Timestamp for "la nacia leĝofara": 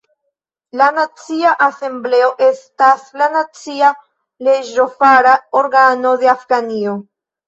3.21-5.35